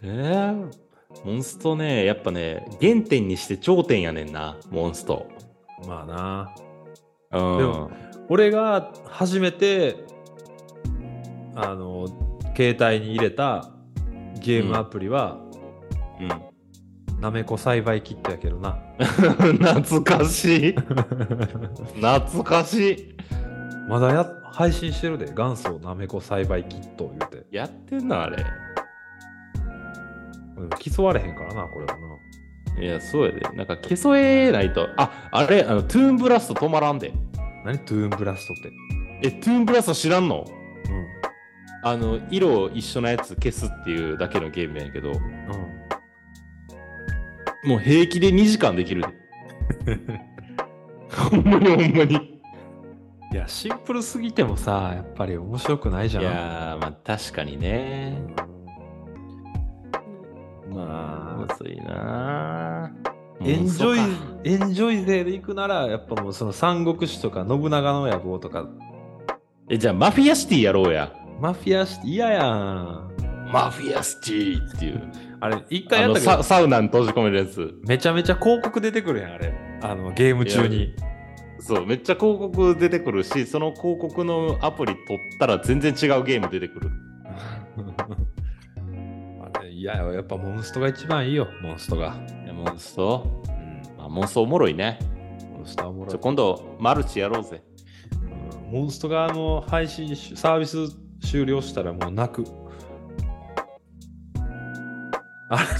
[0.03, 0.71] えー、
[1.23, 5.27] モンストね、やっぱね、原点にして頂点やねんな、モンスト。
[5.81, 5.87] う。
[5.87, 6.53] まあな。
[7.39, 7.57] うん。
[7.57, 7.91] でも
[8.27, 9.95] 俺が初めて、
[11.55, 12.07] あの、
[12.53, 13.71] 携帯に入れた
[14.41, 15.39] ゲームアプリは、
[16.19, 18.77] うん、なめこ栽培キットやけどな。
[18.99, 20.75] 懐かしい。
[21.95, 23.17] 懐かしい。
[23.87, 27.45] まだや配信してるで、元祖なめこ栽培キット言うて。
[27.55, 28.45] やってんのあれ。
[30.79, 32.83] 競われへんからな、これはな。
[32.83, 33.39] いや、そうやで。
[33.55, 34.89] なんか消えないと。
[34.97, 37.13] あ、あれ、あの、トゥーンブラスト止まらんで。
[37.63, 37.79] 何？
[37.79, 38.71] トゥーンブラストって。
[39.23, 40.45] え、トゥーンブラスト知らんの？
[40.45, 41.07] うん。
[41.83, 45.13] あの、色一緒のやつ消すっていうだけのゲームやけど、
[47.63, 49.07] もう平気で2時間できるで。
[51.09, 52.36] ほんまにほんまに。
[53.31, 56.27] いや、シンプルすぎてもさ、やっぱり面白くないじゃいん。
[56.27, 58.21] やー、まあ確かにね。
[60.69, 62.91] まあむずいな
[63.41, 63.99] エンジョイ
[64.43, 68.67] エンジョイ勢で行くなら、やっぱもうその三国志とか信長の野望とか、
[69.69, 71.11] え、じゃあマフィアシティやろうや。
[71.41, 73.11] マフィアシティ嫌やん。
[73.51, 75.11] マフィアシティっていう。
[75.39, 77.75] あれ、一回やったけど、ササウナに閉じ込めるやつ。
[77.85, 79.53] めちゃめちゃ広告出てくるやん、あれ。
[79.81, 80.95] あの、ゲーム中に。
[81.67, 86.89] そう、めっちゃ広告出てくるし、その広告のアプリ取ったら全然違うゲーム出てくる。
[89.53, 92.15] あれ、嫌やわやっぱモンストが一番いいよ、モンストが。
[92.45, 93.43] いやモンスト？
[93.49, 94.97] うん、まあ、モンストおもろいね。
[95.57, 97.61] モンストはおもろい今度、マルチやろうぜ。
[98.69, 100.77] うんモンストがあの配信しサービス
[101.21, 102.45] 終了したらもう泣く。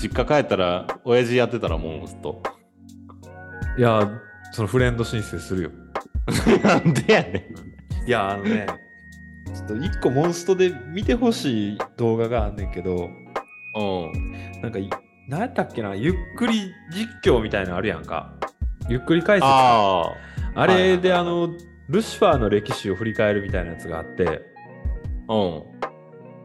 [0.02, 2.42] 実家帰ったら、親父やってたらモンスト。
[3.78, 4.10] いや、
[4.58, 5.72] そのフレンド申請するよ。
[6.64, 7.48] なんでやね
[8.08, 8.66] いや、あのね、
[9.54, 13.28] ちょっと一個モンストで見てほしい動画があんねんけど、ん。
[13.76, 13.82] う
[14.18, 14.62] ん。
[14.64, 14.90] なんかい、
[15.30, 18.34] 何やったっけな、ゆっくり実況みたいなのあるやんか。
[18.90, 20.12] ゆっくり解説あ
[20.56, 21.50] あれで、あの、
[21.88, 24.42] ルシファーの歴史を振り返るみたいなやつがあって、
[25.28, 25.36] あ。
[25.36, 25.64] うん。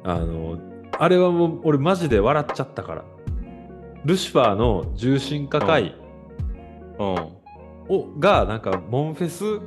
[0.05, 0.59] あの、
[0.99, 3.05] あれはもう俺マジで笑っちゃったから。
[4.05, 5.97] ルシファーの重心化会
[6.99, 7.42] うん。
[7.95, 9.61] を、が、なんか、モンフェス？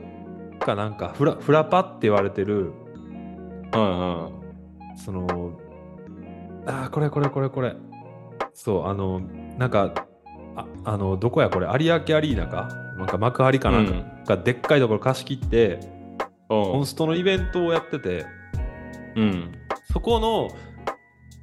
[0.60, 1.82] かなんかフラ、フラパ？
[1.82, 2.72] って言われてる、
[3.74, 4.32] うんうん。
[4.98, 5.52] その、
[6.66, 7.76] あー、これこれこれこれ。
[8.54, 9.20] そう、あの、
[9.58, 10.08] なんか、
[10.56, 11.50] ああの、どこや？
[11.50, 12.70] これ、有明アリーナか？
[12.98, 13.94] なんか幕張かなんか。
[14.36, 15.80] がでっかいところ貸し切って、
[16.50, 18.26] モンストのイベントをやってて、
[19.16, 19.52] うん。
[19.92, 20.50] そこの、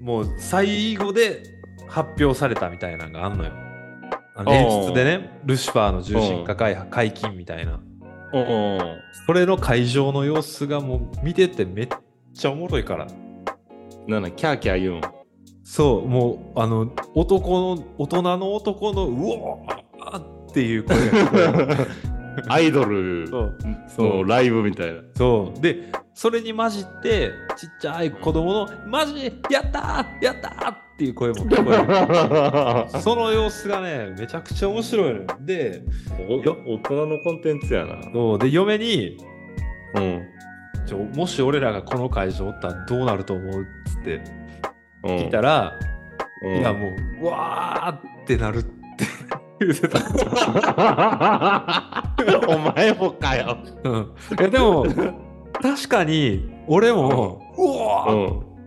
[0.01, 1.42] もう最後で
[1.87, 3.53] 発表されたみたいなのがあんのよ。
[4.35, 7.81] あのでね、ルシファーの重心化解解禁みたいな。
[8.33, 8.79] うん。
[9.27, 11.88] それの会場の様子がもう見ててめっ
[12.35, 13.07] ちゃおもろいから。
[14.07, 15.01] なんだ、キャーキャー言うん。
[15.64, 25.01] そう、もう、あの、男の、大人の男の、うおーっていう声が聞こえるアイドルそうのライブみたいな。
[25.14, 25.61] そう。
[25.61, 31.73] で、それに混じって、ちっちゃい子供の、マジやったーやったーっていう声も聞こ
[32.93, 32.95] える。
[33.03, 35.27] その様子がね、めちゃくちゃ面白いのよ。
[35.41, 35.83] で、
[36.29, 36.41] お大
[36.79, 38.01] 人のコンテンツやな。
[38.12, 39.17] そうで嫁に
[39.95, 40.23] うん。
[40.87, 44.21] ちょ、もし俺らがこの会場おったらどうなると思うっつって
[45.05, 45.73] うん聞いたら、
[46.45, 46.91] うんいやもう、
[47.23, 48.71] うわーってなるって
[49.61, 49.99] 言ってた。
[52.49, 53.57] お前もかよ。
[53.85, 53.93] うん
[54.38, 54.85] いやでも、
[55.61, 58.07] 確かに俺も、うわ。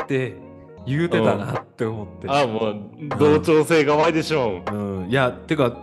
[0.04, 0.36] って
[0.86, 2.28] 言うてたなって思って。
[2.30, 2.76] あ、もう、
[3.19, 5.76] 同調性が湧いでしょうん、いや、てか、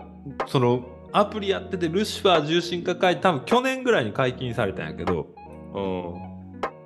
[0.46, 5.26] その、アプリやってて、ルシファー重心化会、多分去年ぐらいに解禁されたんやけど、
[5.74, 5.78] う。
[5.78, 6.32] うん。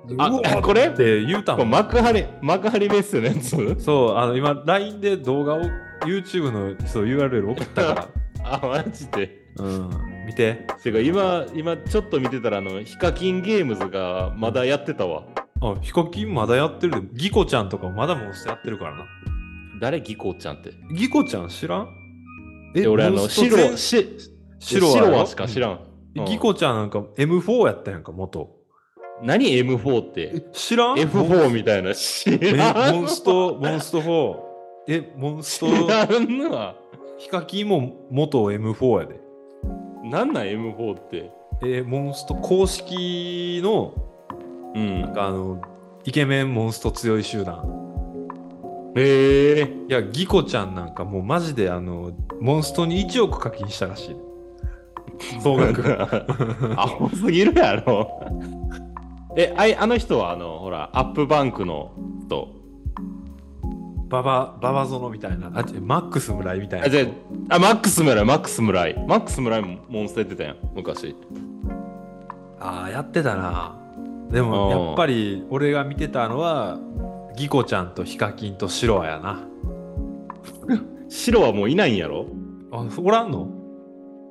[0.09, 0.87] うわあ、これ？
[0.87, 1.69] って言うたもん。
[1.69, 3.83] 幕張、幕張メッセのやつ？
[3.83, 5.61] そう、あの、今、LINE で動画を、
[6.05, 8.07] YouTube のそう URL 送ったか
[8.43, 9.45] あ、マジで。
[9.57, 9.89] ら、うん、
[10.27, 10.65] 見て。
[10.83, 15.23] てか今、今ちょっと見てたら、あの、ヒカキンゲームズがまだやってたわ。
[15.61, 17.01] あ、ヒカキンまだやってる？
[17.01, 19.05] で、ギコちゃんとかまだモンストやってるからな。
[19.81, 20.71] 誰ギコちゃんって？
[20.93, 21.89] ギコちゃん知らん？
[22.75, 24.19] え、俺あの、白、全し
[24.59, 25.71] 白白ははしか知らん。
[25.71, 28.55] うんギコちゃんなんか M4 やったやんか、元。
[29.21, 30.31] 何 M4 って？
[30.35, 31.93] え、知らん？F4 みたいな。
[31.93, 34.35] 知えらんモンスト、モンスト4。
[34.87, 36.75] え、モンスト、知らんわ。
[37.19, 39.19] ヒカキンも元 M4 やで。
[40.05, 41.31] なんなん M4 って？
[41.61, 43.93] えーモンスト公式の
[44.75, 45.13] ううん。
[45.13, 45.61] かあの
[46.05, 47.65] イケメンモンスト強い集団
[48.95, 49.73] へえ。
[49.89, 54.15] いやギコちゃんなんかもうマジであのモンストに1億課金したらしい
[55.41, 55.83] 総額
[56.79, 58.21] アホすぎるやろ。
[59.35, 61.91] え、あいあの人はあの、ほら、アップバンクの
[62.25, 62.49] 人。
[64.09, 67.03] ババババゾノみたいなあマックス村井みたいなあ、じゃ
[67.49, 69.05] あ、あマックス村井、マックス村井。
[69.05, 71.15] マックス村井もモンスターやってたやん、昔。
[72.59, 73.75] ああやってたな
[74.31, 74.49] でうん。
[74.49, 76.79] もやっぱり俺が見てたのは
[77.35, 79.41] ギコちゃんとヒカキンとシロアやな。
[81.09, 82.25] 白はもういないんやろ？
[82.71, 83.47] あおらんの？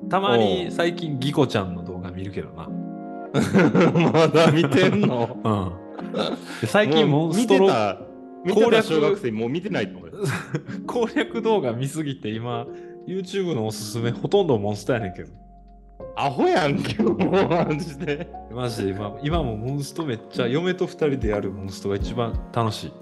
[0.09, 2.69] たまに最近ギコちゃんの動画見るけどな。
[4.11, 5.37] まだ見てんの？
[5.43, 6.11] うん。
[6.61, 7.67] で最近モンストロ
[8.53, 10.13] 攻略た小学生もう見てないと思うよ。
[10.85, 12.67] 攻略動画見すぎて今
[13.07, 15.31] YouTube のおすすめほとんどモンストやねんけど
[16.15, 17.15] アホやんけ、もう
[17.47, 18.27] マジで。
[18.51, 22.93] マジで今今もモンストめっちゃ嫁と2人でやるモンストが一番楽しい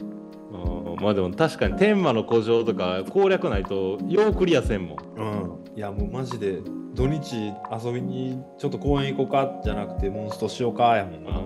[0.51, 4.97] うんまあでも確かに天魔の古城とか攻略ないとようクリアせんもん。
[5.17, 6.59] うんいやもうマジで
[6.93, 11.41] 土日遊びにちょっと公園行こうかじゃなくてモンストしようかやもんな、う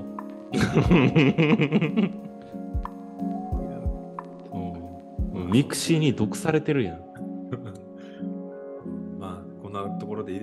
[5.39, 7.08] ん ミクシーに毒されてるやん。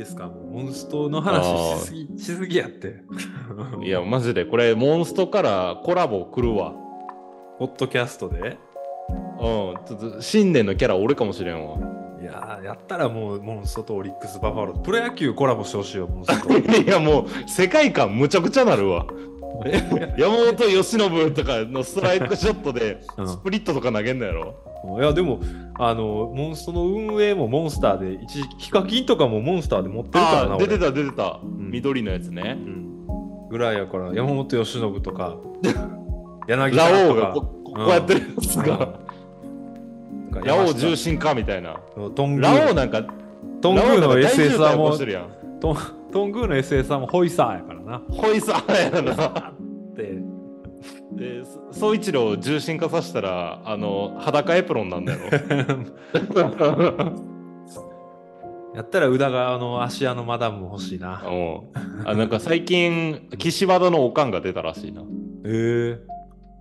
[0.06, 0.26] ですか？
[0.28, 3.02] モンストの話しすぎしすぎやって。
[3.84, 4.44] いや、マジで。
[4.44, 6.72] これモンストからコラボ来るわ。
[7.58, 8.58] ポッドキャストで？
[9.08, 9.38] うん、
[9.86, 11.78] ちょっと新年のキャラ俺かもしれんわ。
[12.20, 14.76] いやーやったらもうモンストとオリックス・バファロー。
[14.76, 19.06] ズプロ野球コラボしてほしいよモンスト いやもう世界観むちゃくちゃなるわ。
[20.18, 23.28] 山本由伸とかのストライクショットでうん。
[23.28, 24.54] スプリットとか投げんのやろ、
[25.00, 25.40] いやでも
[25.78, 31.70] あのモンストの運営もモンスターで一時期ヒカキンとかもモンスターで持ってるからな出てた出てた、ん。
[31.70, 32.56] 緑のやつね。
[32.58, 33.48] うん。
[33.48, 35.36] ぐらいやから山本由伸とか
[36.48, 37.10] 柳ラ田とか。
[37.10, 41.76] オウがこここうやってるやつが、なんかラオウ重心かみたいな。
[42.14, 43.02] トングラオウなんか
[43.60, 45.28] トングーのラオウなんか大渋 SS は滞起も
[45.60, 45.76] トン
[46.12, 48.02] トングーの SS はもうホイサーやからな。
[48.08, 49.52] ホイサーやな。
[49.94, 50.25] で
[51.16, 55.18] でそ総一郎を重心化させたらあの裸エプロンなんだよ。
[58.74, 61.24] やったら宇田川の芦屋のマダムも欲しいな。
[61.26, 61.62] うん。
[62.04, 65.00] あなんか最近岸和田のおかんが出たらしいな。
[65.00, 65.08] うん
[65.46, 65.98] え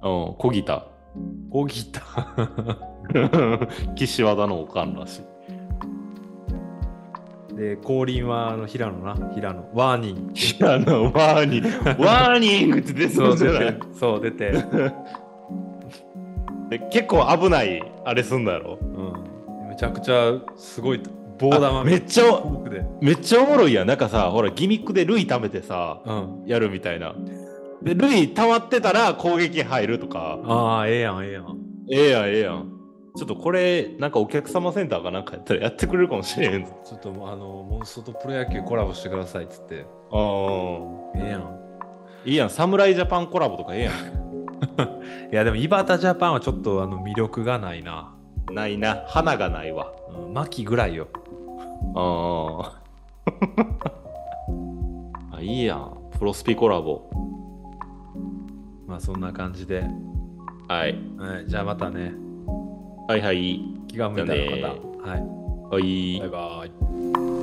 [0.02, 0.88] ー、小ギタ
[1.50, 2.02] 小ギタ
[3.96, 5.22] 岸和田のおかんらしい。
[5.22, 5.35] ー
[7.56, 9.16] で降臨はあの平野な。
[9.34, 9.70] 平野。
[9.74, 10.34] ワーニング。
[10.34, 11.70] いやあのワーニング。
[12.04, 13.80] ワーニングって出そうじゃない。
[13.98, 14.52] そう出て、
[16.70, 18.78] で結構危ないあれすんだやろ。
[18.82, 18.86] う
[19.66, 21.02] ん、めちゃくちゃすごい
[21.40, 21.80] 棒玉。
[21.80, 22.26] あめっちゃ
[23.00, 23.88] めっちゃおもろいやん。
[23.88, 27.16] なんかさほらギミックでルイ貯めてさうん、やるみたいな。
[27.82, 30.40] でルイ溜まってたら攻撃入るとか。
[30.44, 31.58] ああええやんええやん。
[31.90, 32.75] ええやんええやん
[33.16, 36.66] ちょっとこれなんかお客様センターかなんかやったらやってくれるかもしれん。
[36.66, 39.86] ちょっとあのモンストとプロ野球コラボしてくださいっつって。
[40.12, 40.22] ああ
[41.16, 41.60] ええやん。
[42.26, 43.92] いいやん侍ジャパンコラボとかええや
[45.32, 48.14] いやでも井端ジャパンはちょっとあの魅力がないな、
[48.52, 49.06] んないな。
[49.08, 49.94] 花がないわ。
[50.10, 51.08] うん、マキぐらいよ。
[51.96, 52.74] あ
[55.32, 55.98] ああいいやん。
[56.20, 57.10] プロスピコラボ。
[58.88, 59.86] まあそんな感じで、
[60.68, 61.00] はい。
[61.18, 62.25] はい、じゃあまたね
[63.08, 63.62] はいはい。
[63.88, 64.68] 気が向いたらまた。
[65.10, 65.22] はい。
[65.70, 66.20] はい。
[66.20, 67.35] バイバイ。